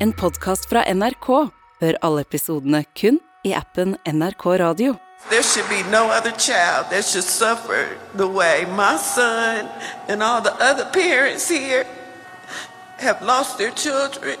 En 0.00 0.12
podkast 0.14 0.68
fra 0.70 0.84
NRK. 0.94 1.26
Hør 1.80 1.96
alle 2.06 2.22
episodene 2.22 2.84
kun 2.94 3.16
i 3.42 3.50
appen 3.58 3.96
NRK 4.06 4.44
Radio. 4.60 4.92
There 5.30 5.42
should 5.42 5.66
be 5.66 5.82
no 5.90 6.06
other 6.06 6.30
child 6.38 6.86
that 6.92 7.04
should 7.04 7.26
suffer 7.26 7.98
the 8.14 8.28
way 8.28 8.64
my 8.76 8.94
son 8.96 9.66
and 10.08 10.22
all 10.22 10.40
the 10.40 10.54
other 10.62 10.86
parents 10.92 11.48
here 11.48 11.84
have 12.98 13.18
lost 13.26 13.58
their 13.58 13.72
children. 13.74 14.38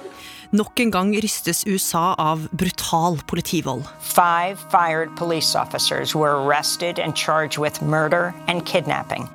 Nok 0.50 0.80
en 0.80 0.90
gang 0.90 1.10
rystes 1.18 1.64
USA 1.66 2.14
av 2.18 2.46
brutal 2.52 3.18
politivold. 3.26 3.82
Five 4.00 4.56
fired 4.70 5.16
police 5.16 5.58
officers 5.58 6.14
were 6.14 6.38
arrested 6.46 6.98
and 7.00 7.16
charged 7.16 7.58
with 7.58 7.82
murder 7.82 8.32
and 8.46 8.62
kidnapping. 8.64 9.28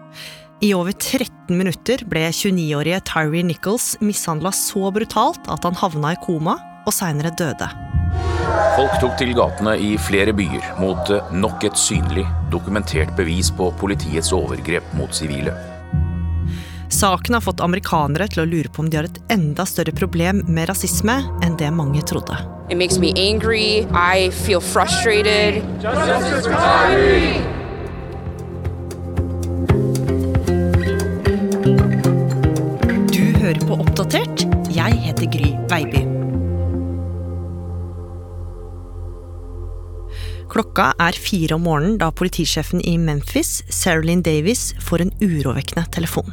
I 0.63 0.69
over 0.73 0.93
13 0.95 1.57
minutter 1.57 1.99
ble 2.07 2.21
29-årige 2.31 3.01
Tyree 3.09 3.43
Nichols 3.43 3.97
mishandla 3.99 4.53
så 4.55 4.91
brutalt 4.95 5.43
at 5.51 5.65
han 5.67 5.75
havna 5.75 6.13
i 6.15 6.19
koma 6.23 6.53
og 6.87 6.93
seinere 6.95 7.33
døde. 7.35 7.67
Folk 8.77 8.93
tok 9.01 9.17
til 9.19 9.33
gatene 9.35 9.73
i 9.75 9.89
flere 9.99 10.31
byer 10.31 10.69
mot 10.79 11.09
nok 11.35 11.65
et 11.67 11.75
synlig, 11.75 12.23
dokumentert 12.53 13.11
bevis 13.17 13.49
på 13.51 13.73
politiets 13.81 14.31
overgrep 14.31 14.87
mot 14.95 15.11
sivile. 15.11 15.51
Saken 16.87 17.35
har 17.35 17.43
fått 17.43 17.59
amerikanere 17.65 18.29
til 18.31 18.45
å 18.45 18.47
lure 18.47 18.71
på 18.71 18.85
om 18.85 18.91
de 18.91 19.01
har 19.01 19.09
et 19.09 19.19
enda 19.35 19.65
større 19.67 19.91
problem 19.97 20.45
med 20.47 20.69
rasisme 20.71 21.17
enn 21.43 21.57
det 21.59 21.73
mange 21.75 22.05
trodde. 22.07 22.39
It 22.69 22.79
makes 22.79 23.01
me 23.03 23.11
angry. 23.17 23.83
I 23.91 24.31
feel 24.31 24.61
frustrated. 24.61 25.59
Du 25.83 27.62
hører 33.53 33.67
på 33.67 33.75
Oppdatert. 33.83 34.43
Jeg 34.73 34.97
heter 35.03 35.27
Gry 35.29 35.51
Veiby. 35.69 36.03
Klokka 40.53 40.91
er 41.01 41.17
fire 41.17 41.57
om 41.57 41.65
morgenen 41.65 41.99
da 42.01 42.11
politisjefen 42.13 42.81
i 42.85 42.95
Memphis, 42.97 43.63
Saralyn 43.69 44.21
Davis, 44.25 44.73
får 44.81 45.05
en 45.05 45.13
urovekkende 45.21 45.85
telefon. 45.93 46.29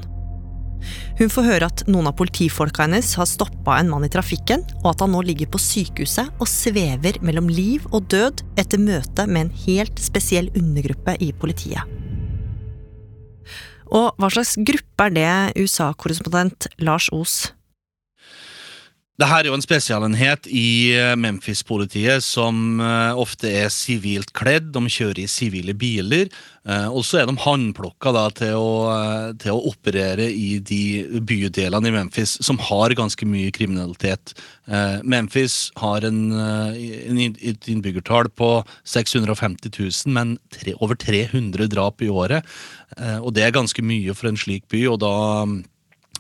Hun 1.19 1.29
får 1.29 1.45
høre 1.45 1.69
at 1.69 1.85
noen 1.89 2.09
av 2.09 2.17
politifolka 2.17 2.87
hennes 2.87 3.13
har 3.21 3.29
stoppa 3.29 3.77
en 3.77 3.91
mann 3.93 4.07
i 4.07 4.13
trafikken, 4.13 4.65
og 4.81 4.93
at 4.95 5.05
han 5.05 5.13
nå 5.13 5.25
ligger 5.29 5.51
på 5.53 5.61
sykehuset 5.61 6.33
og 6.41 6.49
svever 6.49 7.21
mellom 7.25 7.49
liv 7.53 7.85
og 7.93 8.09
død 8.13 8.45
etter 8.61 8.81
møte 8.81 9.29
med 9.29 9.49
en 9.49 9.57
helt 9.67 10.01
spesiell 10.01 10.49
undergruppe 10.57 11.19
i 11.21 11.35
politiet. 11.37 11.85
Og 13.91 14.15
hva 14.21 14.31
slags 14.31 14.55
gruppe 14.67 15.07
er 15.09 15.15
det, 15.17 15.65
USA-korrespondent 15.65 16.69
Lars 16.79 17.09
Os? 17.15 17.51
Det 19.21 19.27
her 19.29 19.43
er 19.45 19.51
jo 19.51 19.57
en 19.59 19.61
spesialenhet 19.65 20.47
i 20.49 20.95
eh, 20.97 21.13
Memphis-politiet 21.21 22.25
som 22.25 22.81
eh, 22.81 23.19
ofte 23.21 23.51
er 23.53 23.67
sivilt 23.69 24.31
kledd. 24.33 24.71
De 24.73 24.81
kjører 24.89 25.21
i 25.21 25.29
sivile 25.29 25.75
biler. 25.77 26.31
eh, 26.65 26.87
Og 26.89 27.05
så 27.05 27.19
er 27.21 27.27
de 27.29 27.35
håndplukka 27.43 28.15
til, 28.39 28.63
til 29.43 29.53
å 29.53 29.65
operere 29.69 30.25
i 30.33 30.57
de 30.65 31.21
bydelene 31.21 31.91
i 31.91 31.95
Memphis 31.99 32.39
som 32.41 32.57
har 32.71 32.97
ganske 32.97 33.29
mye 33.29 33.53
kriminalitet. 33.53 34.33
Memphis 35.05 35.71
har 35.83 36.07
en, 36.07 36.21
en, 36.33 37.21
et 37.21 37.69
innbyggertall 37.69 38.31
på 38.39 38.51
650 38.89 39.69
000, 39.75 40.15
men 40.15 40.39
tre, 40.55 40.73
over 40.81 40.97
300 40.97 41.69
drap 41.73 42.01
i 42.01 42.09
året. 42.09 42.47
Og 43.21 43.35
det 43.35 43.45
er 43.45 43.57
ganske 43.57 43.83
mye 43.83 44.15
for 44.15 44.31
en 44.31 44.39
slik 44.39 44.69
by. 44.71 44.85
og 44.93 45.01
da 45.03 45.15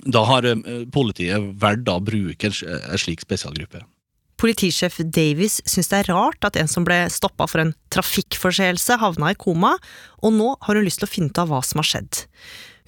da 0.05 0.25
har 0.29 0.47
eh, 0.49 0.85
politiet 0.93 1.53
valgt 1.61 1.89
å 1.91 2.01
bruke 2.05 2.51
en, 2.51 2.99
slik 3.01 3.25
spesialgruppe. 3.25 3.83
Politisjef 4.41 4.97
Davies 5.05 5.59
syns 5.69 5.91
det 5.91 5.99
er 5.99 6.15
rart 6.15 6.47
at 6.49 6.57
en 6.57 6.69
som 6.71 6.87
ble 6.87 7.03
stoppa 7.13 7.45
for 7.51 7.61
en 7.61 7.75
trafikkforseelse, 7.93 8.97
havna 9.03 9.35
i 9.35 9.37
koma, 9.37 9.75
og 10.25 10.33
nå 10.33 10.55
har 10.65 10.79
hun 10.79 10.87
lyst 10.87 11.03
til 11.03 11.11
å 11.11 11.13
finne 11.13 11.29
ut 11.29 11.41
av 11.43 11.53
hva 11.53 11.61
som 11.67 11.83
har 11.83 11.91
skjedd. 11.91 12.23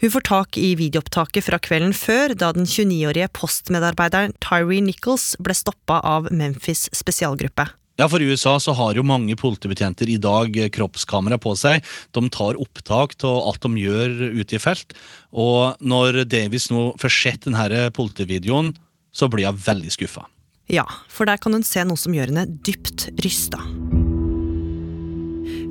Hun 0.03 0.11
får 0.11 0.25
tak 0.27 0.57
i 0.59 0.73
videoopptaket 0.81 1.45
fra 1.47 1.61
kvelden 1.63 1.93
før, 1.95 2.33
da 2.35 2.49
den 2.57 2.65
29-årige 2.65 3.29
postmedarbeideren 3.37 4.33
Tyree 4.43 4.83
Nichols 4.83 5.35
ble 5.39 5.55
stoppa 5.55 6.01
av 6.01 6.33
Memphis 6.33 6.89
spesialgruppe. 6.97 7.69
Ja, 8.01 8.09
For 8.09 8.23
i 8.23 8.29
USA 8.33 8.57
så 8.61 8.73
har 8.73 8.97
jo 8.97 9.05
mange 9.05 9.37
politibetjenter 9.37 10.09
i 10.09 10.19
dag 10.21 10.57
eh, 10.57 10.71
kroppskamera 10.73 11.37
på 11.43 11.53
seg. 11.61 11.85
De 12.17 12.23
tar 12.33 12.61
opptak 12.61 13.19
av 13.29 13.41
alt 13.51 13.65
de 13.67 13.83
gjør 13.85 14.15
ute 14.41 14.57
i 14.57 14.63
felt. 14.63 14.95
Og 15.33 15.77
når 15.81 16.25
Davis 16.25 16.71
nå 16.73 16.93
får 17.01 17.13
sett 17.13 17.49
denne 17.49 17.91
politivideoen, 17.93 18.73
så 19.13 19.29
blir 19.29 19.45
jeg 19.45 19.61
veldig 19.67 19.93
skuffa. 19.93 20.25
Ja, 20.73 20.87
for 21.13 21.29
der 21.29 21.41
kan 21.43 21.53
hun 21.53 21.67
se 21.67 21.85
noe 21.85 22.01
som 22.01 22.15
gjør 22.17 22.33
henne 22.33 22.47
dypt 22.65 23.11
rysta. 23.21 23.61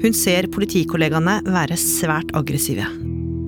Hun 0.01 0.13
ser 0.17 0.49
politikollegaene 0.53 1.39
være 1.45 1.77
svært 1.77 2.33
aggressive. 2.37 2.85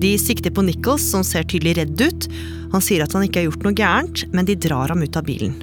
De 0.02 0.12
sikter 0.20 0.52
på 0.54 0.64
Nichols, 0.66 1.06
som 1.14 1.22
ser 1.26 1.46
tydelig 1.46 1.76
redd 1.78 2.00
ut. 2.02 2.26
Han 2.74 2.82
sier 2.82 3.04
at 3.04 3.14
han 3.14 3.26
ikke 3.26 3.42
har 3.42 3.48
gjort 3.48 3.66
noe 3.66 3.78
gærent, 3.78 4.26
men 4.34 4.46
de 4.48 4.58
drar 4.58 4.90
ham 4.90 5.02
ut 5.02 5.18
av 5.18 5.26
bilen. 5.26 5.54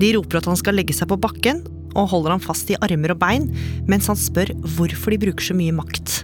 De 0.00 0.12
roper 0.16 0.40
at 0.40 0.48
han 0.50 0.58
skal 0.58 0.78
legge 0.78 0.96
seg 0.96 1.10
på 1.10 1.20
bakken, 1.20 1.64
og 1.96 2.10
holder 2.12 2.34
ham 2.34 2.42
fast 2.44 2.70
i 2.72 2.78
armer 2.84 3.14
og 3.14 3.20
bein, 3.22 3.48
mens 3.88 4.10
han 4.10 4.18
spør 4.20 4.52
hvorfor 4.76 5.14
de 5.14 5.22
bruker 5.26 5.48
så 5.48 5.56
mye 5.56 5.74
makt. 5.76 6.22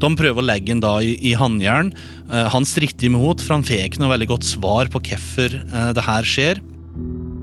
De 0.00 0.08
prøver 0.16 0.40
å 0.40 0.46
legge 0.46 0.72
ham 0.72 0.80
da 0.80 0.94
i, 1.04 1.12
i 1.28 1.34
håndjern. 1.36 1.92
Eh, 2.30 2.48
han 2.54 2.66
stritter 2.68 3.10
imot, 3.10 3.42
for 3.44 3.58
han 3.58 3.66
får 3.66 3.86
ikke 3.86 4.02
noe 4.02 4.14
veldig 4.14 4.30
godt 4.32 4.48
svar 4.48 4.88
på 4.92 5.02
hvorfor 5.10 5.58
eh, 5.60 5.90
det 5.96 6.06
her 6.06 6.28
skjer. 6.28 6.62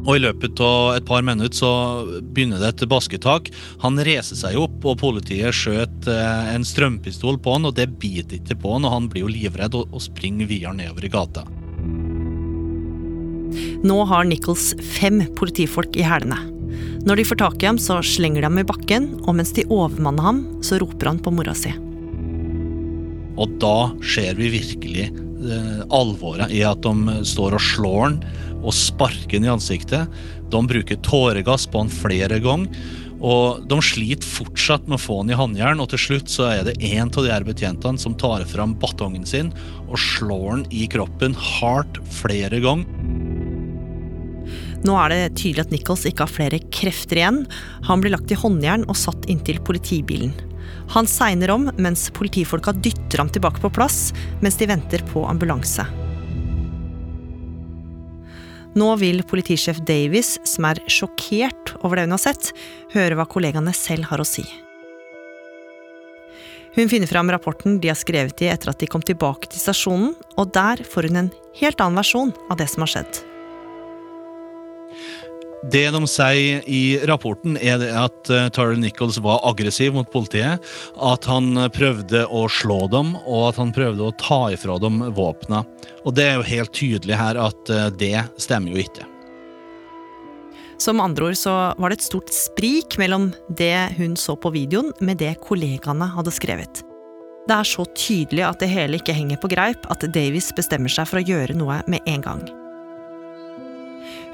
Og 0.07 0.15
I 0.15 0.21
løpet 0.23 0.61
av 0.63 0.95
et 0.95 1.05
par 1.07 1.23
minutter 1.27 1.51
så 1.57 1.71
begynner 2.31 2.61
det 2.63 2.69
et 2.71 2.85
basketak. 2.89 3.51
Han 3.83 3.99
reiser 4.07 4.39
seg 4.39 4.55
opp, 4.61 4.79
og 4.87 5.01
politiet 5.03 5.55
skjøt 5.55 6.09
eh, 6.09 6.53
en 6.55 6.65
strømpistol 6.65 7.37
på 7.43 7.57
han, 7.57 7.67
og 7.67 7.77
det 7.77 7.91
biter 7.99 8.39
ikke 8.39 8.57
på 8.63 8.77
han, 8.77 8.87
og 8.87 8.95
han 8.95 9.11
blir 9.11 9.27
jo 9.27 9.33
livredd 9.35 9.77
og, 9.77 9.91
og 9.91 10.05
springer 10.07 10.49
videre 10.49 10.73
nedover 10.79 11.09
i 11.09 11.13
gata. 11.13 11.45
Nå 13.87 13.97
har 14.09 14.27
Nichols 14.27 14.73
fem 14.97 15.23
politifolk 15.37 15.97
i 15.99 16.05
hælene. 16.07 16.39
Når 17.07 17.19
de 17.19 17.27
får 17.29 17.39
tak 17.39 17.63
i 17.63 17.69
ham, 17.69 17.77
så 17.79 18.01
slenger 18.03 18.41
de 18.41 18.49
ham 18.49 18.59
i 18.59 18.67
bakken, 18.67 19.05
og 19.23 19.37
mens 19.37 19.53
de 19.55 19.67
overmanner 19.71 20.25
ham, 20.25 20.41
så 20.65 20.79
roper 20.81 21.13
han 21.13 21.21
på 21.23 21.31
mora 21.31 21.53
si. 21.55 21.71
Og 23.37 23.53
da 23.61 23.91
ser 24.01 24.35
vi 24.39 24.49
virkelig 24.57 25.07
eh, 25.07 25.81
alvoret 25.93 26.51
i 26.51 26.63
at 26.67 26.81
de 26.83 27.21
står 27.29 27.55
og 27.55 27.63
slår 27.63 27.99
han 28.01 28.21
og 28.57 28.73
sparker 28.75 29.37
han 29.37 29.47
i 29.47 29.53
ansiktet. 29.53 30.17
De 30.51 30.63
bruker 30.67 30.99
tåregass 31.05 31.67
på 31.69 31.83
han 31.83 31.93
flere 31.93 32.41
ganger. 32.43 32.73
Og 33.17 33.63
de 33.65 33.77
sliter 33.81 34.27
fortsatt 34.29 34.85
med 34.85 34.99
å 34.99 35.01
få 35.01 35.21
han 35.21 35.31
i 35.33 35.37
håndjern, 35.37 35.79
og 35.81 35.89
til 35.89 36.01
slutt 36.03 36.29
så 36.29 36.51
er 36.51 36.67
det 36.67 36.75
en 36.85 37.09
av 37.09 37.23
de 37.23 37.31
her 37.31 37.45
betjentene 37.47 38.01
som 38.01 38.13
tar 38.19 38.45
fram 38.49 38.75
batongen 38.77 39.25
sin 39.25 39.49
og 39.87 39.97
slår 39.97 40.47
han 40.51 40.65
i 40.69 40.85
kroppen 40.91 41.33
hardt 41.33 41.97
flere 42.19 42.61
ganger. 42.61 42.96
Nå 44.87 44.95
er 45.01 45.11
det 45.11 45.37
tydelig 45.41 45.65
at 45.65 45.73
Nichols 45.73 46.05
ikke 46.07 46.23
har 46.23 46.31
flere 46.31 46.59
krefter 46.71 47.19
igjen. 47.19 47.41
Han 47.89 48.03
blir 48.03 48.13
lagt 48.13 48.31
i 48.31 48.37
håndjern 48.39 48.85
og 48.87 48.95
satt 48.95 49.27
inntil 49.31 49.59
politibilen. 49.67 50.31
Han 50.93 51.07
segner 51.09 51.51
om 51.51 51.67
mens 51.75 52.05
politifolka 52.15 52.71
dytter 52.71 53.19
ham 53.19 53.31
tilbake 53.33 53.59
på 53.63 53.71
plass, 53.75 54.13
mens 54.39 54.55
de 54.59 54.69
venter 54.69 55.03
på 55.11 55.25
ambulanse. 55.27 55.83
Nå 58.77 58.87
vil 59.01 59.23
politisjef 59.27 59.81
Davies, 59.87 60.35
som 60.45 60.67
er 60.69 60.79
sjokkert 60.91 61.73
over 61.81 61.97
det 61.97 62.07
hun 62.07 62.15
har 62.15 62.23
sett, 62.27 62.51
høre 62.93 63.17
hva 63.17 63.25
kollegaene 63.27 63.73
selv 63.75 64.07
har 64.11 64.21
å 64.21 64.27
si. 64.27 64.45
Hun 66.77 66.91
finner 66.91 67.09
fram 67.09 67.31
rapporten 67.33 67.79
de 67.81 67.89
har 67.89 67.97
skrevet 67.97 68.43
i 68.45 68.51
etter 68.53 68.69
at 68.69 68.77
de 68.79 68.87
kom 68.91 69.01
tilbake 69.01 69.49
til 69.49 69.63
stasjonen, 69.63 70.13
og 70.37 70.53
der 70.53 70.83
får 70.85 71.09
hun 71.09 71.23
en 71.23 71.33
helt 71.57 71.81
annen 71.81 71.97
versjon 71.97 72.35
av 72.51 72.61
det 72.61 72.69
som 72.69 72.85
har 72.85 72.93
skjedd. 72.93 73.23
Det 75.63 75.89
de 75.91 76.07
sier 76.07 76.61
i 76.69 76.99
rapporten, 77.09 77.57
er 77.57 77.81
at 77.97 78.29
Tara 78.29 78.51
Tyrell 78.53 78.79
Nichols 78.79 79.17
var 79.25 79.41
aggressiv 79.47 79.95
mot 79.95 80.09
politiet. 80.13 80.61
At 81.01 81.25
han 81.25 81.57
eh, 81.57 81.69
prøvde 81.73 82.25
å 82.29 82.45
slå 82.51 82.83
dem, 82.93 83.15
og 83.25 83.49
at 83.49 83.61
han 83.61 83.73
prøvde 83.73 84.05
å 84.05 84.15
ta 84.21 84.51
ifra 84.53 84.77
dem 84.81 85.01
våpna. 85.17 85.63
Og 86.05 86.13
det 86.17 86.27
er 86.29 86.37
jo 86.37 86.49
helt 86.51 86.73
tydelig 86.77 87.17
her 87.17 87.39
at 87.41 87.73
eh, 87.73 87.87
det 87.97 88.27
stemmer 88.37 88.75
jo 88.75 88.83
ikke. 88.85 89.07
Som 90.77 91.01
andre 91.01 91.31
ord 91.31 91.39
så 91.39 91.55
var 91.73 91.89
det 91.89 91.97
et 91.97 92.05
stort 92.05 92.29
sprik 92.29 92.99
mellom 93.01 93.31
det 93.49 93.97
hun 93.97 94.13
så 94.19 94.37
på 94.37 94.53
videoen, 94.53 94.93
med 95.01 95.17
det 95.23 95.39
kollegaene 95.41 96.11
hadde 96.13 96.35
skrevet. 96.35 96.83
Det 97.47 97.55
er 97.55 97.65
så 97.65 97.87
tydelig 97.97 98.45
at 98.45 98.61
det 98.61 98.69
hele 98.69 98.99
ikke 99.01 99.15
henger 99.15 99.41
på 99.41 99.49
greip 99.49 99.89
at 99.89 100.05
Davies 100.13 100.51
bestemmer 100.53 100.91
seg 100.91 101.09
for 101.09 101.17
å 101.17 101.25
gjøre 101.25 101.57
noe 101.57 101.81
med 101.89 102.05
en 102.05 102.25
gang. 102.25 102.47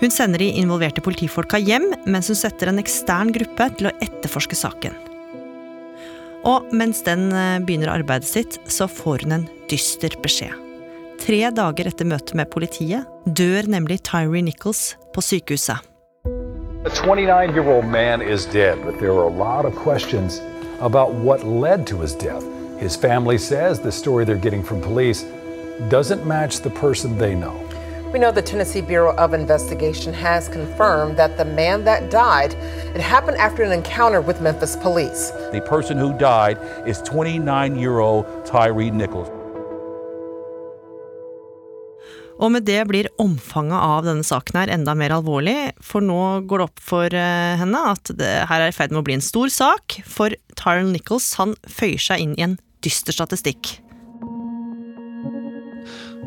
Hun 0.01 0.11
sender 0.11 0.41
de 0.41 0.49
involverte 0.59 1.03
politifolka 1.05 1.59
hjem, 1.61 1.85
mens 2.09 2.29
hun 2.31 2.37
setter 2.37 2.71
en 2.71 2.81
ekstern 2.81 3.31
gruppe 3.35 3.69
til 3.77 3.89
å 3.89 3.95
etterforske 4.03 4.57
saken. 4.57 4.95
Og 6.43 6.73
mens 6.75 6.99
den 7.05 7.29
eh, 7.31 7.61
begynner 7.63 7.93
arbeidet 7.93 8.27
sitt, 8.27 8.59
så 8.67 8.89
får 8.91 9.23
hun 9.23 9.37
en 9.37 9.47
dyster 9.71 10.15
beskjed. 10.23 10.55
Tre 11.23 11.39
dager 11.55 11.87
etter 11.87 12.07
møtet 12.09 12.35
med 12.35 12.49
politiet 12.51 13.07
dør 13.23 13.69
nemlig 13.71 14.01
Tyree 14.03 14.43
Nichols 14.43 14.97
på 15.15 15.23
sykehuset. 15.23 15.79
A 16.83 16.89
29 16.91 17.55
year 17.55 17.69
old 17.69 17.85
man 17.87 18.21
is 18.21 18.45
dead, 18.45 18.81
but 18.83 18.99
there 18.99 19.13
are 19.13 19.23
a 19.23 19.31
lot 19.31 19.63
of 19.63 19.73
questions 19.75 20.41
about 20.81 21.13
what 21.13 21.45
led 21.45 21.87
to 21.87 22.01
his 22.01 22.13
death. 22.13 22.43
His 22.77 22.97
family 22.97 23.37
says 23.37 23.79
the 23.79 23.91
story 23.91 24.25
they're 24.25 24.35
getting 24.35 24.63
from 24.63 24.81
police 24.81 25.23
doesn't 25.87 26.25
match 26.25 26.59
the 26.59 26.69
person. 26.69 27.15
We 28.13 28.19
know 28.19 28.31
the 28.31 28.43
Tennessee 28.43 28.81
Bureau 28.81 29.15
of 29.15 29.33
Investigation 29.33 30.13
has 30.13 30.47
confirmed 30.47 31.17
that 31.17 31.35
the 31.35 31.45
man 31.45 31.83
that 31.85 32.11
died, 32.11 32.53
it 32.93 33.01
happened 33.01 33.37
after 33.37 33.63
an 33.63 33.71
encounter 33.71 34.21
with 34.21 34.39
Memphis 34.39 34.75
police. 34.75 35.31
The 35.51 35.61
person 35.61 35.97
who 35.97 36.13
died 36.13 36.59
is 36.85 37.01
29 37.01 37.75
year 37.75 37.97
old 37.97 38.27
Tyree 38.45 38.91
Nichols. 38.91 39.29
Og 42.37 42.51
med 42.51 42.65
det 42.65 42.83
blir 42.89 43.09
omfanget 43.17 43.81
av 43.81 44.05
denne 44.05 44.25
saken 44.25 44.59
her 44.61 44.69
enda 44.73 44.93
mer 44.97 45.13
alvorlig, 45.15 45.71
for 45.81 46.05
nå 46.05 46.45
går 46.45 46.61
det 46.61 46.67
opp 46.69 46.81
for 46.81 47.17
eh, 47.17 47.53
henne 47.61 47.81
at 47.93 48.13
det 48.19 48.33
her 48.49 48.61
er 48.61 48.69
i 48.69 48.75
ferd 48.75 48.93
med 48.93 49.01
å 49.01 49.07
bli 49.09 49.17
en 49.17 49.25
stor 49.25 49.49
sak, 49.53 50.01
for 50.05 50.33
Tyrell 50.59 50.93
Nichols 50.93 51.31
han 51.41 51.57
føyer 51.65 52.01
seg 52.11 52.25
inn 52.25 52.37
i 52.37 52.45
en 52.45 52.59
dyster 52.85 53.15
statistikk. 53.15 53.77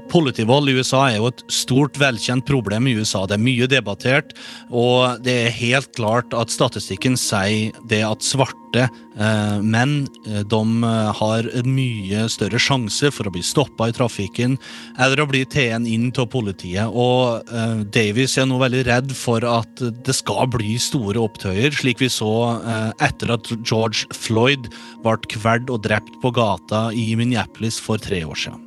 Politivold 0.06 0.70
i 0.70 0.76
USA 0.78 1.00
er 1.10 1.16
jo 1.18 1.30
et 1.32 1.42
stort, 1.52 1.98
velkjent 1.98 2.46
problem 2.46 2.86
i 2.86 2.94
USA. 2.94 3.24
Det 3.26 3.36
er 3.36 3.42
mye 3.42 3.66
debattert, 3.70 4.34
og 4.70 5.18
det 5.26 5.34
er 5.46 5.56
helt 5.58 5.90
klart 5.98 6.34
at 6.36 6.52
statistikken 6.54 7.18
sier 7.18 7.74
det 7.90 8.02
at 8.06 8.24
svarte 8.24 8.86
eh, 8.86 9.56
menn 9.66 9.96
eh, 10.28 10.44
de 10.46 10.60
eh, 10.86 11.10
har 11.20 11.48
mye 11.66 12.26
større 12.32 12.60
sjanse 12.62 13.10
for 13.14 13.26
å 13.26 13.32
bli 13.34 13.42
stoppa 13.46 13.88
i 13.90 13.96
trafikken 13.96 14.54
eller 14.94 15.24
å 15.24 15.28
bli 15.30 15.42
tatt 15.44 15.88
inn 15.90 16.12
av 16.14 16.30
politiet. 16.32 16.86
Og 16.86 17.50
eh, 17.50 17.82
Davies 17.96 18.36
er 18.38 18.46
nå 18.46 18.60
veldig 18.62 18.84
redd 18.86 19.16
for 19.16 19.44
at 19.48 19.82
det 19.82 20.14
skal 20.16 20.46
bli 20.54 20.76
store 20.82 21.22
opptøyer, 21.24 21.74
slik 21.74 22.04
vi 22.04 22.12
så 22.12 22.34
eh, 22.60 22.92
etter 23.08 23.34
at 23.34 23.50
George 23.58 24.06
Floyd 24.14 24.70
ble 25.02 25.18
kverd 25.34 25.72
og 25.72 25.82
drept 25.88 26.14
på 26.22 26.32
gata 26.36 26.88
i 26.94 27.10
Minneapolis 27.18 27.82
for 27.82 27.98
tre 28.02 28.22
år 28.26 28.46
siden. 28.46 28.65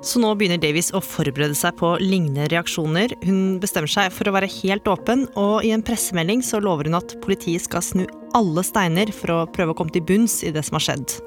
Så 0.00 0.20
nå 0.22 0.30
begynner 0.38 0.60
Davies 0.60 0.88
å 0.96 1.02
forberede 1.04 1.56
seg 1.58 1.76
på 1.76 1.92
lignende 2.00 2.48
reaksjoner. 2.48 3.12
Hun 3.26 3.58
bestemmer 3.60 3.90
seg 3.92 4.08
for 4.16 4.30
å 4.30 4.34
være 4.38 4.48
helt 4.62 4.88
åpen, 4.88 5.26
og 5.36 5.66
i 5.66 5.74
en 5.76 5.84
pressemelding 5.84 6.40
så 6.44 6.62
lover 6.64 6.88
hun 6.88 6.96
at 7.02 7.18
politiet 7.24 7.66
skal 7.66 7.84
snu 7.84 8.06
alle 8.36 8.64
steiner 8.64 9.12
for 9.12 9.34
å 9.34 9.48
prøve 9.52 9.74
å 9.74 9.76
komme 9.76 9.92
til 9.92 10.06
bunns 10.08 10.40
i 10.46 10.54
det 10.56 10.64
som 10.64 10.78
har 10.78 10.86
skjedd. 10.88 11.20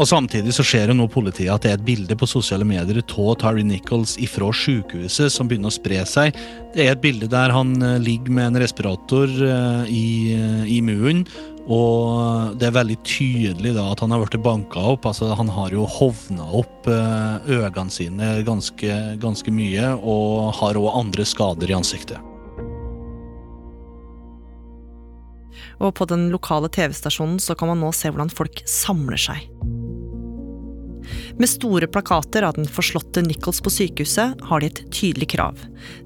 Og 0.00 0.08
Samtidig 0.08 0.54
så 0.56 0.64
ser 0.64 0.88
jo 0.88 0.96
nå 0.96 1.04
politiet 1.12 1.52
at 1.52 1.62
det 1.62 1.70
er 1.70 1.76
et 1.76 1.84
bilde 1.84 2.16
på 2.16 2.28
sosiale 2.28 2.64
medier 2.64 3.02
av 3.02 3.34
Tyree 3.42 3.66
Nichols 3.68 4.14
ifra 4.22 4.48
sykehuset 4.48 5.28
som 5.34 5.48
begynner 5.48 5.68
å 5.68 5.76
spre 5.76 6.00
seg. 6.08 6.38
Det 6.72 6.86
er 6.86 6.94
et 6.94 7.02
bilde 7.02 7.28
der 7.28 7.52
han 7.52 7.74
eh, 7.84 7.98
ligger 8.00 8.32
med 8.32 8.48
en 8.48 8.60
respirator 8.62 9.28
eh, 9.28 9.92
i, 9.92 10.06
eh, 10.32 10.64
i 10.72 10.80
munnen. 10.80 11.26
Og 11.68 12.56
det 12.58 12.70
er 12.70 12.78
veldig 12.78 12.96
tydelig 13.04 13.74
da 13.76 13.90
at 13.92 14.00
han 14.02 14.14
har 14.14 14.22
blitt 14.24 14.40
banka 14.42 14.80
opp. 14.94 15.06
altså 15.06 15.34
Han 15.36 15.50
har 15.52 15.74
jo 15.74 15.84
hovna 15.84 16.46
opp 16.62 16.88
øynene 16.88 17.92
sine 17.92 18.32
ganske, 18.46 18.96
ganske 19.20 19.54
mye, 19.54 19.92
og 20.00 20.54
har 20.60 20.80
òg 20.80 20.90
andre 21.04 21.26
skader 21.28 21.70
i 21.70 21.76
ansiktet. 21.76 22.18
Og 25.80 25.94
på 25.96 26.06
den 26.08 26.28
lokale 26.32 26.68
TV-stasjonen 26.72 27.40
så 27.40 27.56
kan 27.56 27.72
man 27.72 27.80
nå 27.80 27.92
se 27.96 28.10
hvordan 28.12 28.32
folk 28.32 28.62
samler 28.68 29.20
seg. 29.20 29.46
Med 31.40 31.48
store 31.48 31.88
plakater 31.88 32.44
av 32.44 32.58
den 32.58 32.68
forslåtte 32.68 33.22
Nichols 33.24 33.62
på 33.64 33.72
sykehuset 33.72 34.42
har 34.50 34.60
de 34.60 34.68
et 34.68 34.82
tydelig 34.92 35.30
krav. 35.32 35.56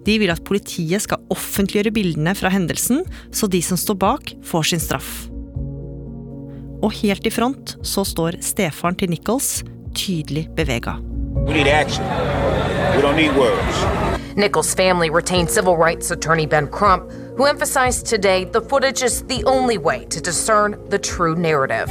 De 0.07 0.19
vil 0.23 0.31
at 0.31 0.45
politiet 0.47 1.03
skal 1.03 1.23
offentliggjøre 1.35 1.95
bildene 1.97 2.37
fra 2.39 2.53
hendelsen, 2.55 3.03
så 3.35 3.50
de 3.50 3.62
som 3.65 3.81
står 3.81 3.99
bak, 3.99 4.37
får 4.47 4.71
sin 4.71 4.85
straff. 4.85 5.25
Og 6.85 6.93
helt 6.93 7.25
i 7.27 7.31
front 7.33 7.79
så 7.83 8.05
står 8.05 8.37
stefaren 8.45 8.97
til 9.01 9.09
Nichols 9.09 9.63
tydelig 9.97 10.51
bevega. 10.57 10.99
We 11.47 11.55
need 11.55 11.67
action. 11.67 12.05
We 12.95 13.01
don't 13.01 13.17
need 13.17 13.33
words. 13.37 13.77
Nichols' 14.37 14.75
family 14.75 15.09
retained 15.09 15.49
civil 15.49 15.77
rights 15.77 16.11
attorney 16.11 16.47
Ben 16.47 16.67
Crump, 16.67 17.05
who 17.37 17.47
emphasized 17.47 18.07
today 18.07 18.45
the 18.45 18.61
footage 18.61 19.03
is 19.03 19.23
the 19.23 19.45
only 19.47 19.79
way 19.79 20.05
to 20.11 20.21
discern 20.21 20.77
the 20.91 20.99
true 20.99 21.35
narrative. 21.37 21.89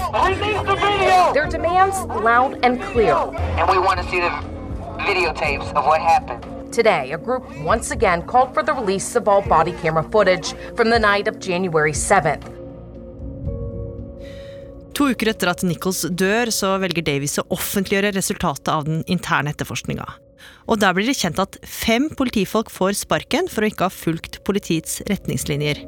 The 0.68 0.75
video! 0.75 1.34
Their 1.34 1.50
demands 1.50 1.98
loud 2.24 2.60
and 2.63 2.81
clear. 2.92 3.16
And 3.60 3.69
we 3.69 3.80
want 3.80 4.00
to 4.00 4.06
see 4.12 4.19
the 4.19 4.34
videotapes 5.10 5.74
of 5.74 5.86
what 5.86 6.01
happened. 6.01 6.74
Today, 6.74 7.13
a 7.13 7.18
group 7.18 7.44
once 7.63 7.92
again 7.92 8.22
called 8.22 8.54
for 8.54 8.63
the 8.63 8.74
release 8.74 9.16
of 9.16 9.28
all 9.28 9.42
body 9.42 9.74
camera 9.81 10.04
footage 10.04 10.54
from 10.75 10.90
the 10.90 11.00
night 11.00 11.28
of 11.28 11.40
January 11.40 11.94
7th. 11.94 12.62
To 14.94 15.07
uker 15.10 15.31
etter 15.31 15.50
at 15.50 15.63
Nichols 15.66 16.04
dør, 16.13 16.51
så 16.54 16.75
velger 16.81 17.06
Davies 17.06 17.40
å 17.42 17.48
offentliggjøre 17.56 18.13
resultatet 18.13 18.69
av 18.69 18.86
den 18.86 19.01
interne 19.10 19.54
etterforskninga. 19.54 20.06
Og 20.69 20.80
der 20.81 20.94
blir 20.94 21.07
det 21.07 21.18
kjent 21.18 21.42
at 21.42 21.57
fem 21.66 22.10
politifolk 22.13 22.69
får 22.74 23.00
sparken 23.01 23.50
for 23.50 23.66
å 23.66 23.72
ikke 23.72 23.88
ha 23.88 23.94
fulgt 23.94 24.42
politiets 24.45 25.01
retningslinjer. 25.10 25.81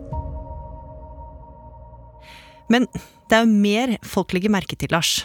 Men 2.73 2.89
det 3.29 3.37
er 3.37 3.45
jo 3.45 3.61
mer 3.61 3.95
folk 4.09 4.33
legger 4.33 4.53
merke 4.53 4.77
til, 4.79 4.89
Lars. 4.95 5.19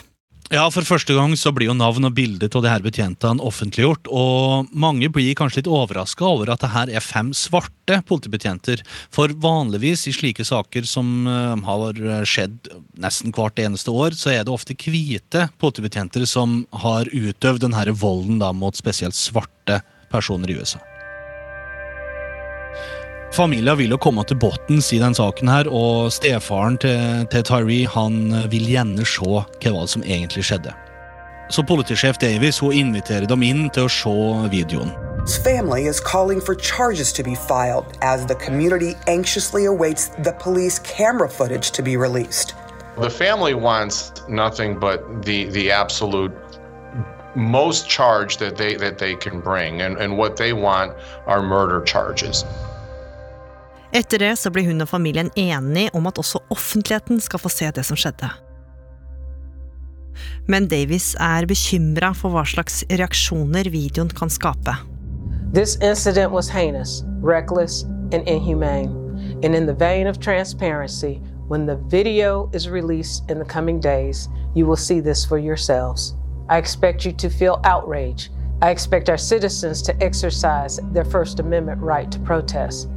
Ja, 0.51 0.65
For 0.75 0.83
første 0.83 1.15
gang 1.15 1.37
så 1.39 1.53
blir 1.55 1.69
jo 1.69 1.77
navn 1.79 2.09
og 2.09 2.17
bilde 2.17 2.49
av 2.51 2.65
de 2.65 2.71
her 2.73 2.83
betjentene 2.83 3.45
offentliggjort. 3.47 4.09
Og 4.11 4.73
mange 4.75 5.07
blir 5.15 5.37
kanskje 5.39 5.61
litt 5.61 5.71
overraska 5.71 6.27
over 6.27 6.51
at 6.51 6.65
det 6.65 6.73
her 6.73 6.91
er 6.91 7.05
fem 7.07 7.31
svarte 7.31 8.01
politibetjenter. 8.09 8.83
For 9.15 9.31
vanligvis 9.31 10.09
i 10.11 10.17
slike 10.17 10.43
saker 10.49 10.91
som 10.91 11.23
uh, 11.31 11.55
har 11.69 12.03
skjedd 12.27 12.67
nesten 12.99 13.31
hvert 13.37 13.63
eneste 13.63 13.95
år, 13.95 14.19
så 14.19 14.35
er 14.35 14.43
det 14.43 14.57
ofte 14.57 14.75
hvite 14.75 15.47
politibetjenter 15.63 16.27
som 16.27 16.65
har 16.83 17.07
utøvd 17.15 17.69
denne 17.69 17.95
volden 17.95 18.43
da, 18.43 18.51
mot 18.51 18.75
spesielt 18.75 19.15
svarte 19.15 19.85
personer 20.11 20.51
i 20.51 20.59
USA. 20.59 20.83
Familien 23.33 23.79
vil 23.79 23.93
jo 23.95 23.99
komme 24.03 24.25
til 24.27 24.39
bunns 24.43 24.89
i 24.91 24.99
den 24.99 25.15
saken, 25.15 25.49
her, 25.49 25.69
og 25.71 26.11
stefaren 26.11 26.79
til, 26.83 27.27
til 27.31 27.45
Tyree 27.47 27.87
han 27.87 28.17
vil 28.51 28.67
gjerne 28.67 29.05
se 29.07 29.23
hva 29.23 29.85
som 29.87 30.03
egentlig 30.03 30.43
skjedde. 30.49 30.73
Så 31.51 31.63
politisjef 31.67 32.19
Davies 32.19 32.59
hun 32.59 32.75
inviterer 32.75 33.27
dem 33.31 33.43
inn 33.47 33.69
til 33.75 33.87
å 33.87 33.91
se 33.91 34.15
videoen. 34.51 34.91
His 35.23 35.37
family 35.39 35.87
is 35.87 36.01
calling 36.01 36.41
for 36.41 36.55
charges 36.57 37.13
to 37.13 37.23
be 37.23 37.37
filed 37.37 37.87
as 38.03 38.27
the 38.27 38.35
community 38.35 38.97
anxiously 39.07 39.67
awaits 39.67 40.09
the 40.25 40.33
police 40.41 40.81
camera 40.81 41.29
footage 41.29 41.71
to 41.71 41.83
be 41.83 41.97
released. 41.97 42.55
The 42.99 43.11
family 43.11 43.55
wants 43.55 44.13
nothing 44.29 44.79
but 44.79 45.23
the 45.23 45.45
the 45.51 45.71
absolute 45.71 46.33
most 47.37 47.89
charge 47.89 48.39
that 48.39 48.57
they 48.57 48.75
that 48.75 48.99
they 48.99 49.15
can 49.15 49.41
bring 49.41 49.83
and, 49.83 49.99
and 49.99 50.19
what 50.19 50.37
they 50.37 50.53
want 50.53 50.93
are 51.27 51.43
murder 51.43 51.81
charges. 51.83 52.45
Etter 53.93 54.23
det 54.23 54.37
så 54.39 54.53
blir 54.55 54.69
hun 54.69 54.85
og 54.85 54.89
familien 54.89 55.31
enige 55.37 55.91
om 55.99 56.07
at 56.07 56.19
også 56.19 56.39
offentligheten 56.51 57.21
skal 57.21 57.43
få 57.43 57.51
se 57.51 57.71
det 57.75 57.85
som 57.87 57.99
skjedde. 57.99 58.31
Men 60.47 60.69
Davies 60.69 61.15
er 61.21 61.47
bekymra 61.47 62.13
for 62.15 62.35
hva 62.35 62.45
slags 62.47 62.85
reaksjoner 62.91 63.71
videoen 63.71 64.11
kan 64.15 64.31
skape. 64.31 64.77
This 65.55 65.77
incident 65.83 66.31
was 66.31 66.49
heinous, 66.49 67.03
reckless, 67.23 67.83
and 68.13 68.29
inhumane. 68.29 68.95
And 69.43 69.55
in 69.55 69.67
the 69.67 69.75
vein 69.75 70.07
of 70.07 70.21
transparency, 70.21 71.21
when 71.49 71.67
the 71.67 71.81
video 71.91 72.49
is 72.55 72.69
released 72.69 73.29
in 73.31 73.39
the 73.39 73.45
coming 73.45 73.81
days, 73.81 74.29
you 74.55 74.67
will 74.67 74.77
see 74.77 75.01
this 75.01 75.25
for 75.25 75.39
yourselves. 75.39 76.15
I 76.49 76.59
expect 76.59 77.05
you 77.05 77.13
to 77.13 77.29
feel 77.29 77.61
outrage. 77.65 78.31
I 78.63 78.71
expect 78.71 79.09
our 79.09 79.19
citizens 79.19 79.83
to 79.83 79.95
exercise 80.03 80.79
their 80.93 81.05
First 81.05 81.41
Amendment 81.41 81.81
right 81.81 82.11
to 82.13 82.19
protest. 82.21 82.89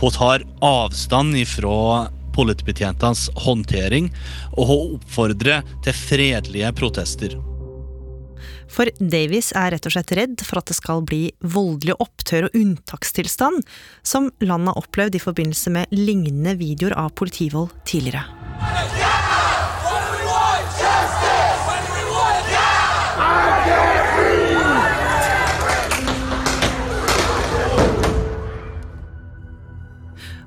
Hun 0.00 0.14
tar 0.14 0.44
avstand 0.64 1.36
ifra 1.38 2.10
politibetjentenes 2.34 3.28
håndtering, 3.44 4.10
og 4.58 4.70
hun 4.70 4.94
oppfordrer 4.98 5.66
til 5.84 5.98
fredelige 5.98 6.72
protester. 6.76 7.36
For 8.74 8.90
Davies 8.98 9.52
er 9.54 9.70
rett 9.74 9.86
og 9.86 9.94
slett 9.94 10.12
redd 10.18 10.42
for 10.42 10.58
at 10.58 10.70
det 10.70 10.76
skal 10.78 11.04
bli 11.06 11.28
voldelige 11.38 11.98
opptør 12.02 12.48
og 12.48 12.58
unntakstilstand, 12.58 13.62
som 14.02 14.30
landet 14.42 14.72
har 14.72 14.82
opplevd 14.82 15.18
i 15.18 15.22
forbindelse 15.22 15.74
med 15.74 15.94
lignende 15.94 16.56
videoer 16.58 16.96
av 16.98 17.14
politivold 17.18 17.70
tidligere. 17.86 19.03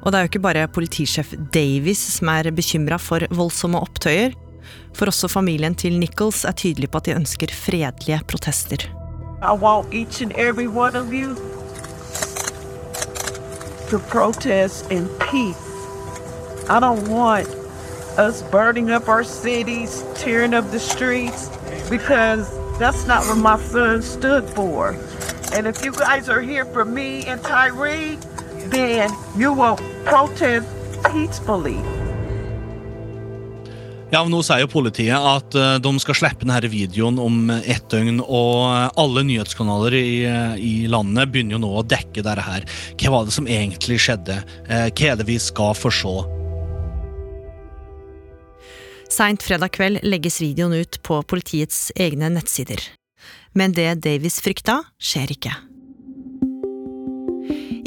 Og 0.07 0.13
det 0.13 0.19
er 0.19 0.23
jo 0.23 0.29
ikke 0.29 0.39
bare 0.39 0.67
politisjef 0.71 1.33
Davies 1.51 1.99
som 2.13 2.29
er 2.31 2.47
bekymra 2.55 2.95
for 2.95 3.27
voldsomme 3.35 3.81
opptøyer. 3.83 4.31
For 4.95 5.11
også 5.11 5.27
familien 5.27 5.75
til 5.75 5.97
Nichols 5.99 6.45
er 6.47 6.55
tydelig 6.55 6.87
på 6.93 7.01
at 7.01 7.09
de 7.09 7.15
ønsker 7.17 7.51
fredelige 7.51 8.21
protester. 8.27 8.85
I 9.43 9.51
want 9.51 9.93
each 9.93 10.21
and 10.21 10.31
every 10.37 10.67
one 10.67 10.95
of 10.95 11.11
you 11.11 11.35
to 13.89 13.99
protest 13.99 14.89
in 14.89 15.09
peace. 15.19 15.59
I 16.69 16.79
don't 16.79 17.05
want 17.09 17.47
us 18.17 18.41
burning 18.51 18.89
up 18.89 19.09
our 19.09 19.23
cities, 19.23 20.05
tearing 20.15 20.53
up 20.53 20.71
the 20.71 20.79
streets, 20.79 21.49
because 21.89 22.47
that's 22.79 23.05
not 23.07 23.23
son 23.59 24.01
stood 24.01 24.49
for. 24.55 24.95
And 25.53 25.67
if 25.67 25.83
you 25.83 25.91
guys 25.91 26.29
are 26.29 26.41
here 26.41 26.65
for 26.65 26.85
me 26.85 27.25
and 27.27 27.43
Tyree, 27.43 28.17
then 28.71 29.11
you 29.35 29.51
will 29.51 29.77
protest 30.07 30.67
peacefully. 31.03 31.77
Ja, 34.07 34.21
men 34.23 34.31
Nå 34.31 34.39
sier 34.45 34.61
jo 34.63 34.69
politiet 34.71 35.19
at 35.19 35.55
eh, 35.59 35.73
de 35.83 35.91
skal 35.99 36.15
slippe 36.15 36.45
denne 36.47 36.71
videoen 36.71 37.17
om 37.19 37.49
ett 37.51 37.89
døgn, 37.91 38.21
og 38.23 38.61
eh, 38.69 38.85
alle 39.03 39.25
nyhetskanaler 39.27 39.97
i, 39.99 40.07
eh, 40.23 40.55
i 40.63 40.73
landet 40.87 41.33
begynner 41.33 41.57
jo 41.57 41.61
nå 41.65 41.73
å 41.81 41.83
dekke 41.83 42.23
dette 42.23 42.45
her. 42.45 42.63
Hva 42.95 43.13
var 43.17 43.27
det 43.27 43.35
som 43.35 43.51
egentlig 43.51 43.99
skjedde? 44.05 44.39
Hva 44.67 45.11
er 45.11 45.19
det 45.19 45.27
vi 45.27 45.35
skal 45.43 45.75
få 45.75 45.91
se? 45.91 46.15
Seint 49.11 49.43
fredag 49.43 49.75
kveld 49.75 50.03
legges 50.07 50.39
videoen 50.43 50.75
ut 50.79 51.01
på 51.03 51.19
politiets 51.27 51.89
egne 51.99 52.31
nettsider. 52.31 52.79
Men 53.57 53.75
det 53.75 53.97
Davies 54.05 54.39
frykta, 54.43 54.85
skjer 54.99 55.35
ikke. 55.35 55.55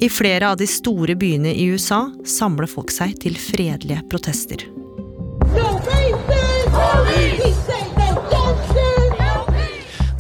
I 0.02 0.08
flere 0.08 0.50
av 0.50 0.56
de 0.56 0.66
store 0.66 1.14
byene 1.14 1.50
i 1.52 1.66
USA 1.68 2.06
samler 2.24 2.70
folk 2.72 2.88
seg 2.88 3.18
til 3.20 3.34
fredelige 3.36 4.00
protester. 4.08 4.62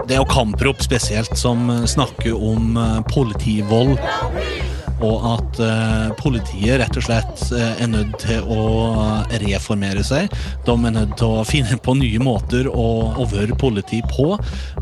Det 0.04 0.16
er 0.16 0.20
jo 0.20 0.26
kamprop 0.28 0.84
spesielt 0.84 1.32
som 1.38 1.70
snakker 1.88 2.36
om 2.36 2.76
eh, 2.76 3.00
politivold. 3.08 3.96
Og 5.06 5.26
at 5.30 5.60
eh, 5.64 6.08
politiet 6.20 6.80
rett 6.82 6.98
og 6.98 7.06
slett 7.06 7.44
eh, 7.56 7.82
er 7.82 7.90
nødt 7.90 8.18
til 8.20 8.44
å 8.44 8.64
reformere 9.42 10.04
seg. 10.06 10.32
De 10.66 10.74
er 10.74 10.96
nødt 10.96 11.16
til 11.20 11.38
å 11.40 11.46
finne 11.48 11.78
på 11.80 11.94
nye 11.98 12.20
måter 12.22 12.68
å, 12.70 12.88
å 13.16 13.28
være 13.30 13.56
politi 13.60 14.02
på. 14.12 14.34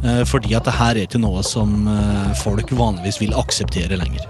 Eh, 0.03 0.25
fordi 0.29 0.57
at 0.59 0.69
det 0.69 0.77
her 0.79 0.97
er 0.97 1.07
ikke 1.07 1.23
noe 1.23 1.45
som 1.47 1.87
eh, 1.91 2.33
folk 2.43 2.73
vanligvis 2.79 3.21
vil 3.23 3.37
akseptere 3.39 4.01
lenger. 4.01 4.27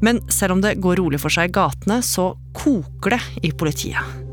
Men 0.00 0.22
selv 0.32 0.56
om 0.56 0.64
det 0.64 0.78
går 0.80 0.96
rolig 1.02 1.20
for 1.20 1.32
seg 1.32 1.50
i 1.50 1.54
gatene, 1.54 2.00
så 2.04 2.32
koker 2.56 3.18
det 3.18 3.22
i 3.46 3.52
politiet. 3.52 4.29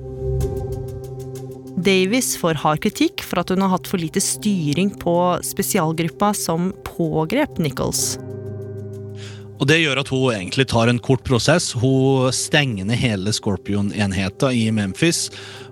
Davies 1.78 2.32
får 2.42 2.58
hard 2.64 2.82
kritikk 2.82 3.22
for 3.22 3.44
at 3.44 3.52
hun 3.54 3.62
har 3.62 3.76
hatt 3.76 3.90
for 3.90 4.02
lite 4.02 4.22
styring 4.24 4.90
på 4.98 5.14
spesialgruppa 5.46 6.32
som 6.34 6.72
pågrep 6.88 7.60
Nichols. 7.62 8.18
Og 9.58 9.66
Det 9.70 9.80
gjør 9.82 10.02
at 10.02 10.10
hun 10.14 10.34
egentlig 10.34 10.68
tar 10.70 10.90
en 10.90 11.00
kort 11.02 11.24
prosess. 11.26 11.72
Hun 11.78 12.34
stenger 12.34 12.86
ned 12.86 12.98
hele 13.02 13.34
Scorpion-enheta 13.34 14.52
i 14.54 14.68
Memphis. 14.74 15.28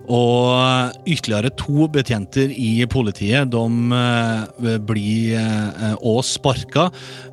Og 0.06 0.94
ytterligere 1.10 1.54
to 1.58 1.88
betjenter 1.90 2.54
i 2.54 2.86
politiet 2.90 3.50
de 3.54 3.66
eh, 3.98 4.76
blir 4.86 5.38
òg 5.98 6.22
sparka, 6.26 6.92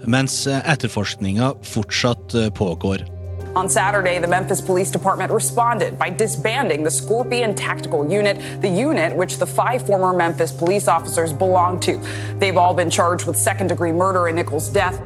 mens 0.08 0.46
etterforskninga 0.48 1.52
fortsatt 1.74 2.36
eh, 2.40 2.48
pågår. 2.56 3.04
On 3.54 3.68
Saturday, 3.68 4.18
the 4.18 4.26
Memphis 4.26 4.62
Police 4.62 4.90
Department 4.90 5.30
responded 5.30 5.98
by 5.98 6.08
disbanding 6.08 6.82
the 6.82 6.90
Scorpion 6.90 7.54
Tactical 7.54 8.10
Unit, 8.10 8.62
the 8.62 8.68
unit 8.68 9.14
which 9.14 9.36
the 9.36 9.46
five 9.46 9.84
former 9.84 10.16
Memphis 10.16 10.50
police 10.50 10.88
officers 10.88 11.34
belonged 11.34 11.82
to. 11.82 12.00
They've 12.38 12.56
all 12.56 12.72
been 12.72 12.88
charged 12.88 13.26
with 13.26 13.36
second 13.36 13.66
degree 13.66 13.92
murder 13.92 14.28
in 14.28 14.36
Nichols' 14.36 14.70
death. 14.70 15.02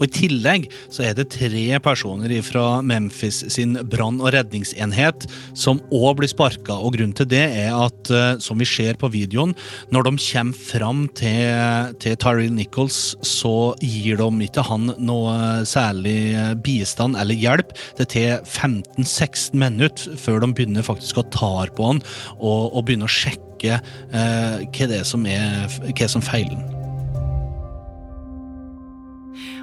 Og 0.00 0.06
I 0.08 0.12
tillegg 0.16 0.66
så 0.88 1.04
er 1.04 1.16
det 1.16 1.28
tre 1.34 1.78
personer 1.84 2.32
fra 2.44 2.80
Memphis 2.84 3.42
sin 3.52 3.76
brann- 3.92 4.20
og 4.20 4.32
redningsenhet 4.32 5.26
som 5.52 5.82
òg 5.92 6.20
blir 6.20 6.32
sparka. 6.32 6.72
og 6.72 6.96
Grunnen 6.96 7.14
til 7.16 7.28
det 7.28 7.44
er 7.44 7.74
at, 7.76 8.10
eh, 8.10 8.38
som 8.40 8.58
vi 8.58 8.64
ser 8.64 8.94
på 8.94 9.10
videoen, 9.12 9.54
når 9.92 10.08
de 10.08 10.16
kommer 10.16 10.56
fram 10.56 11.08
til, 11.14 11.94
til 12.00 12.16
Tyrell 12.16 12.52
Nichols, 12.52 13.16
så 13.22 13.74
gir 13.80 14.16
de 14.16 14.30
ikke 14.46 14.64
han 14.64 14.94
noe 14.98 15.64
særlig 15.68 16.32
bistand 16.64 17.16
eller 17.20 17.34
hjelp. 17.34 17.76
Det 17.98 18.08
tar 18.08 18.40
15-16 18.44 19.52
minutter 19.52 20.16
før 20.16 20.40
de 20.40 20.52
begynner 20.54 20.86
faktisk 20.86 21.20
å 21.20 21.28
ta 21.30 21.52
på 21.76 21.86
han 21.90 22.00
og, 22.38 22.72
og 22.72 22.84
begynner 22.86 23.10
å 23.10 23.12
sjekke 23.12 23.76
eh, 23.76 24.60
hva 24.64 24.90
det 24.90 25.02
er 25.02 25.08
som, 25.08 25.26
er, 25.26 25.66
hva 25.92 26.08
som 26.08 26.24
feiler 26.24 26.56
han. 26.56 26.79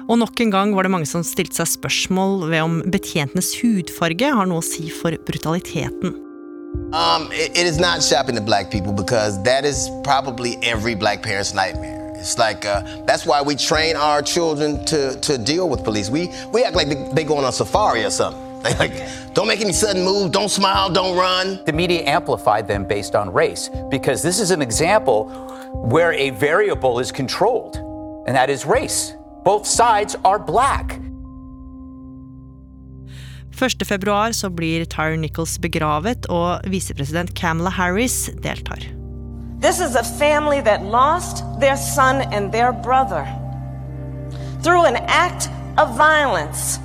Og 0.08 0.16
nok 0.16 0.40
en 0.40 0.50
gang 0.50 0.72
var 0.72 0.86
det 0.86 0.92
mange 0.94 1.06
som 1.08 1.24
stilte 1.26 1.58
seg 1.60 1.68
spørsmål 1.68 2.46
ved 2.48 2.64
om 2.64 2.78
betjentenes 2.88 3.52
hudfarge 3.60 4.30
har 4.32 4.48
noe 4.48 4.62
å 4.62 4.64
si 4.64 4.88
for 4.88 5.12
brutaliteten. 5.28 6.16
Um, 6.92 7.28
it, 7.32 7.52
it 7.52 7.66
is 7.66 7.78
not 7.78 8.02
shopping 8.02 8.34
to 8.36 8.40
black 8.40 8.70
people 8.70 8.92
because 8.92 9.42
that 9.42 9.66
is 9.66 9.90
probably 10.04 10.56
every 10.62 10.94
black 10.94 11.22
parent's 11.22 11.52
nightmare. 11.52 12.14
It's 12.16 12.38
like 12.38 12.64
uh, 12.64 12.82
that's 13.06 13.26
why 13.26 13.42
we 13.42 13.54
train 13.54 13.96
our 13.96 14.22
children 14.22 14.84
to, 14.86 15.20
to 15.20 15.36
deal 15.36 15.68
with 15.68 15.84
police. 15.84 16.08
We 16.10 16.32
we 16.52 16.64
act 16.64 16.74
like 16.74 16.88
they, 16.88 17.10
they 17.12 17.24
going 17.24 17.44
on 17.44 17.52
safari 17.52 18.04
or 18.04 18.10
something. 18.10 18.44
Like, 18.80 18.92
don't 19.34 19.46
make 19.46 19.60
any 19.60 19.72
sudden 19.72 20.02
move, 20.02 20.32
don't 20.32 20.48
smile, 20.48 20.90
don't 20.90 21.16
run. 21.16 21.60
The 21.64 21.72
media 21.72 22.02
amplified 22.06 22.66
them 22.66 22.84
based 22.84 23.14
on 23.14 23.32
race 23.32 23.70
because 23.88 24.20
this 24.20 24.40
is 24.40 24.50
an 24.50 24.60
example 24.60 25.30
where 25.74 26.12
a 26.14 26.30
variable 26.30 26.98
is 26.98 27.12
controlled, 27.12 27.76
and 28.26 28.34
that 28.34 28.50
is 28.50 28.66
race. 28.66 29.14
Both 29.48 29.66
sides 29.66 30.16
are 30.24 30.38
black. 30.38 31.00
1. 33.58 33.86
februar 33.86 34.32
så 34.32 34.50
blir 34.50 34.84
Tyre 34.84 35.16
Nichols 35.16 35.58
begravet, 35.58 36.26
og 36.26 36.60
visepresident 36.64 37.34
Kamala 37.34 37.70
Harris 37.70 38.30
deltar. 38.42 38.84
This 39.62 39.80
is 39.80 39.96
a 39.96 40.04
family 40.04 40.60
that 40.60 40.82
lost 40.82 41.44
their 41.60 41.76
son 41.76 42.16
and 42.32 42.52
their 42.52 42.72
brother 42.72 43.24
through 44.62 44.84
an 44.84 44.96
act 45.08 45.50
of 45.78 45.96
violence 45.96 46.78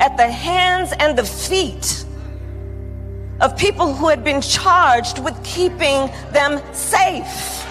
at 0.00 0.16
the 0.16 0.32
hands 0.32 0.92
and 0.98 1.16
the 1.16 1.24
feet 1.24 2.06
of 3.40 3.56
people 3.56 3.94
who 3.94 4.08
had 4.08 4.24
been 4.24 4.42
charged 4.42 5.24
with 5.24 5.34
keeping 5.44 6.10
them 6.32 6.60
safe. 6.72 7.69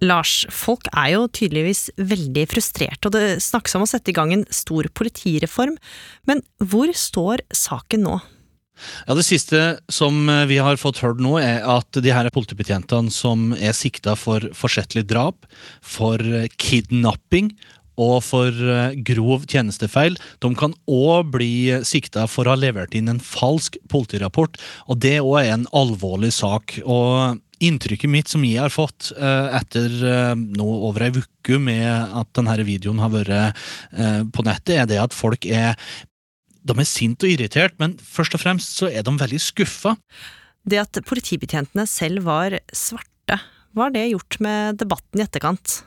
Lars, 0.00 0.46
folk 0.48 0.88
er 0.94 1.12
jo 1.14 1.26
tydeligvis 1.28 1.88
veldig 1.98 2.46
frustrerte, 2.48 3.08
og 3.08 3.16
det 3.16 3.42
snakkes 3.44 3.76
om 3.76 3.84
å 3.84 3.90
sette 3.90 4.12
i 4.12 4.16
gang 4.16 4.32
en 4.34 4.46
stor 4.54 4.88
politireform. 4.96 5.76
Men 6.28 6.40
hvor 6.58 6.92
står 6.96 7.44
saken 7.52 8.06
nå? 8.08 8.20
Ja, 9.06 9.14
Det 9.14 9.26
siste 9.26 9.80
som 9.92 10.24
vi 10.48 10.56
har 10.56 10.80
fått 10.80 11.02
hørt 11.04 11.20
nå, 11.20 11.36
er 11.36 11.60
at 11.68 12.00
de 12.00 12.14
her 12.14 12.30
politibetjentene 12.32 13.12
som 13.12 13.52
er 13.58 13.76
sikta 13.76 14.16
for 14.16 14.40
forsettlig 14.56 15.04
drap, 15.10 15.44
for 15.84 16.16
kidnapping 16.56 17.52
og 18.00 18.22
for 18.24 18.56
grov 19.04 19.44
tjenestefeil. 19.44 20.16
De 20.40 20.52
kan 20.56 20.72
òg 20.88 21.34
bli 21.36 21.52
sikta 21.84 22.24
for 22.30 22.48
å 22.48 22.54
ha 22.54 22.62
levert 22.62 22.96
inn 22.96 23.12
en 23.12 23.20
falsk 23.20 23.76
politirapport, 23.92 24.56
og 24.88 25.02
det 25.04 25.18
òg 25.20 25.36
er 25.42 25.54
en 25.58 25.68
alvorlig 25.76 26.32
sak. 26.32 26.80
og 26.86 27.40
Inntrykket 27.60 28.10
mitt 28.10 28.30
som 28.32 28.44
jeg 28.46 28.60
har 28.62 28.72
fått 28.72 29.10
uh, 29.18 29.52
etter 29.58 29.92
uh, 30.00 30.32
nå 30.36 30.68
over 30.88 31.04
ei 31.06 31.10
uke 31.12 31.58
med 31.60 31.84
at 32.16 32.30
denne 32.36 32.56
videoen 32.64 33.02
har 33.02 33.12
vært 33.12 33.34
uh, 33.36 34.22
på 34.32 34.44
nettet, 34.46 34.78
er 34.78 34.88
det 34.88 35.00
at 35.02 35.16
folk 35.16 35.44
er 35.46 35.76
de 36.60 36.76
er 36.76 36.88
sinte 36.88 37.24
og 37.24 37.32
irritert, 37.32 37.76
men 37.80 37.94
først 38.04 38.36
og 38.36 38.42
fremst 38.42 38.76
så 38.76 38.90
er 38.90 39.04
de 39.04 39.14
veldig 39.16 39.40
skuffa. 39.40 39.94
Det 40.68 40.80
at 40.80 41.00
politibetjentene 41.08 41.86
selv 41.88 42.26
var 42.28 42.58
svarte, 42.76 43.38
hva 43.72 43.86
har 43.86 43.94
det 43.94 44.10
gjort 44.10 44.36
med 44.44 44.80
debatten 44.82 45.22
i 45.22 45.24
etterkant? 45.24 45.80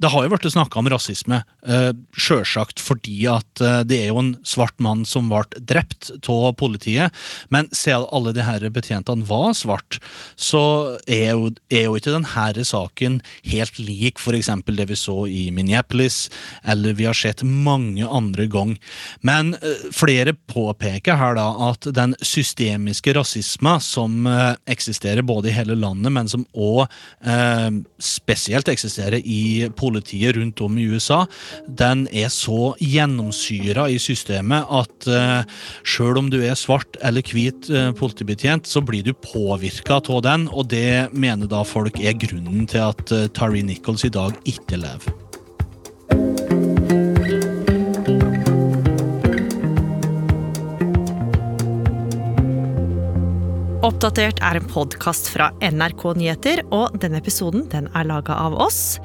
Det 0.00 0.10
har 0.12 0.24
jo 0.24 0.32
blitt 0.32 0.48
snakka 0.52 0.80
om 0.80 0.90
rasisme, 0.92 1.42
eh, 1.66 1.90
sjølsagt 2.16 2.82
fordi 2.82 3.26
at 3.30 3.62
det 3.88 3.98
er 4.02 4.10
jo 4.10 4.20
en 4.20 4.32
svart 4.46 4.76
mann 4.82 5.04
som 5.08 5.30
ble 5.30 5.44
drept 5.58 6.10
av 6.28 6.54
politiet. 6.58 7.14
Men 7.54 7.68
siden 7.72 8.06
alle 8.12 8.32
de 8.34 8.44
her 8.44 8.64
betjentene 8.74 9.26
var 9.28 9.52
svart, 9.56 9.98
så 10.36 10.98
er 11.06 11.32
jo, 11.32 11.52
er 11.70 11.86
jo 11.86 11.96
ikke 11.98 12.14
denne 12.14 12.64
saken 12.66 13.20
helt 13.46 13.78
lik 13.78 14.20
f.eks. 14.20 14.50
det 14.66 14.88
vi 14.90 14.98
så 14.98 15.16
i 15.30 15.50
Minneapolis, 15.54 16.28
eller 16.64 16.96
vi 16.98 17.06
har 17.08 17.16
sett 17.16 17.44
mange 17.44 18.06
andre 18.06 18.46
ganger. 18.50 18.80
Men 19.22 19.54
flere 19.94 20.34
påpeker 20.50 21.18
her 21.20 21.38
da 21.38 21.48
at 21.70 21.88
den 21.94 22.16
systemiske 22.20 23.14
rasisma 23.16 23.78
som 23.82 24.26
eksisterer 24.70 25.22
både 25.22 25.50
i 25.50 25.54
hele 25.56 25.76
landet, 25.78 26.12
men 26.12 26.28
som 26.30 26.44
òg 26.54 26.84
eh, 26.84 27.70
spesielt 28.02 28.68
eksisterer 28.70 29.20
i 29.20 29.43
politiet 29.76 30.36
rundt 30.38 30.62
om 30.64 30.78
i 30.78 30.86
USA, 30.90 31.24
den 31.66 32.06
er 32.12 32.30
så 32.32 32.74
gjennomsyra 32.80 33.88
i 33.92 33.98
systemet 34.02 34.70
at 34.70 35.08
uh, 35.10 35.42
sjøl 35.86 36.20
om 36.20 36.30
du 36.32 36.40
er 36.42 36.56
svart 36.58 36.98
eller 37.04 37.24
hvit 37.26 37.70
uh, 37.72 37.90
politibetjent, 37.96 38.68
så 38.68 38.82
blir 38.84 39.04
du 39.06 39.14
påvirka 39.14 40.00
av 40.00 40.24
den, 40.26 40.48
og 40.52 40.70
det 40.72 41.10
mener 41.12 41.50
da 41.50 41.64
folk 41.66 42.00
er 42.00 42.18
grunnen 42.18 42.68
til 42.70 42.88
at 42.90 43.14
uh, 43.14 43.26
Tari 43.34 43.64
Nichols 43.66 44.06
i 44.08 44.14
dag 44.14 44.36
ikke 44.48 44.80
lever. 44.82 45.24
Oppdatert 53.84 54.38
er 54.40 54.56
en 54.56 54.64
podkast 54.64 55.26
fra 55.28 55.50
NRK 55.60 56.04
Nyheter, 56.16 56.62
og 56.72 56.94
denne 57.02 57.18
episoden 57.20 57.66
den 57.68 57.90
er 57.92 58.06
laga 58.08 58.32
av 58.46 58.56
oss. 58.56 58.96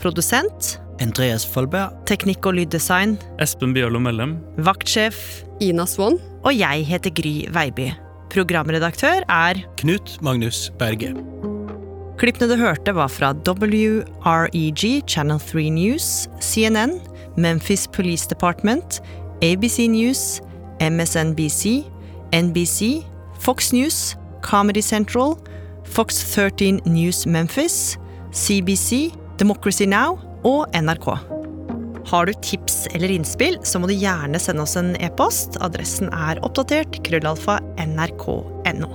Produsent 0.00 0.78
Andreas 1.00 1.44
Folberg. 1.44 1.92
Teknikk 2.08 2.46
og 2.48 2.56
lyddesign 2.56 3.18
Espen 3.40 3.74
Bjørlo 3.76 4.00
Mellem. 4.00 4.38
Vaktsjef 4.64 5.42
Ina 5.60 5.84
Swann. 5.88 6.16
Og 6.40 6.56
jeg 6.56 6.86
heter 6.88 7.12
Gry 7.12 7.34
Veiby. 7.52 7.90
Programredaktør 8.32 9.26
er 9.28 9.60
Knut 9.80 10.16
Magnus 10.24 10.68
Berge. 10.80 11.12
Klippene 12.20 12.50
du 12.50 12.56
hørte, 12.60 12.92
var 12.96 13.08
fra 13.08 13.32
WREG, 13.32 15.02
Channel 15.08 15.40
3 15.40 15.68
News, 15.72 16.28
CNN, 16.40 17.00
Memphis 17.36 17.86
Police 17.88 18.28
Department, 18.28 19.00
ABC 19.42 19.88
News, 19.88 20.40
MSNBC, 20.80 21.84
NBC, 22.32 23.04
Fox 23.40 23.72
News, 23.72 24.16
Comedy 24.42 24.82
Central, 24.82 25.36
Fox 25.84 26.24
13 26.34 26.80
News 26.86 27.26
Memphis, 27.26 27.98
CBC, 28.32 29.12
Democracy 29.40 29.86
Now 29.88 30.18
og 30.44 30.68
NRK. 30.76 31.06
Har 32.10 32.26
du 32.26 32.32
tips 32.44 32.86
eller 32.92 33.12
innspill, 33.14 33.56
så 33.64 33.80
må 33.80 33.88
du 33.88 33.94
gjerne 33.96 34.40
sende 34.40 34.66
oss 34.66 34.76
en 34.76 34.92
e-post. 35.00 35.56
Adressen 35.64 36.10
er 36.12 36.40
oppdatert 36.44 36.98
krøllalfa 37.06 37.56
nrk.no. 37.80 38.90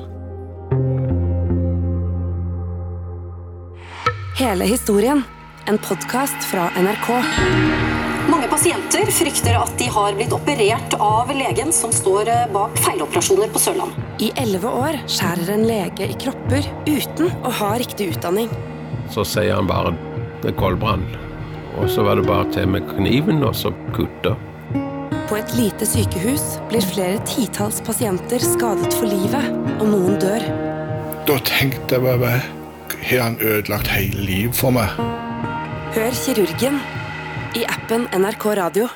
Hele 4.38 4.70
historien. 4.70 5.24
En 5.66 5.82
podkast 5.82 6.46
fra 6.46 6.68
NRK. 6.78 7.10
Mange 8.30 8.50
pasienter 8.52 9.10
frykter 9.14 9.58
at 9.58 9.74
de 9.82 9.90
har 9.90 10.14
blitt 10.18 10.34
operert 10.36 10.94
av 11.02 11.34
legen 11.34 11.74
som 11.74 11.94
står 11.94 12.30
bak 12.54 12.78
feiloperasjoner 12.86 13.50
på 13.54 13.62
Sørlandet. 13.66 13.98
I 14.22 14.30
elleve 14.46 14.70
år 14.70 15.02
skjærer 15.10 15.56
en 15.56 15.66
lege 15.66 16.10
i 16.12 16.18
kropper 16.22 16.70
uten 16.86 17.34
å 17.42 17.54
ha 17.64 17.76
riktig 17.82 18.14
utdanning. 18.14 18.52
Så 19.14 19.26
sier 19.26 19.56
han 19.58 19.70
bare 19.70 19.94
er 20.50 20.58
koldbrann. 20.60 21.06
Og 21.76 21.90
så 21.92 22.06
var 22.08 22.20
det 22.20 22.28
bare 22.28 22.48
til 22.54 22.70
med 22.72 22.88
kniven 22.96 23.44
og 23.44 23.56
så 23.58 23.72
kutte. 23.96 24.36
På 25.26 25.40
et 25.40 25.56
lite 25.58 25.88
sykehus 25.90 26.44
blir 26.70 26.86
flere 26.86 27.22
titalls 27.26 27.82
pasienter 27.86 28.44
skadet 28.44 28.94
for 28.94 29.10
livet, 29.10 29.48
og 29.80 29.88
noen 29.90 30.20
dør. 30.22 30.46
Da 31.26 31.40
tenkte 31.48 31.98
jeg 31.98 32.22
bare 32.22 32.44
Har 33.06 33.22
han 33.22 33.38
ødelagt 33.42 33.90
hele 33.94 34.22
livet 34.26 34.58
for 34.58 34.74
meg? 34.74 34.94
Hør 35.94 36.14
kirurgen 36.18 36.80
i 37.58 37.66
appen 37.70 38.08
NRK 38.14 38.46
Radio. 38.58 38.88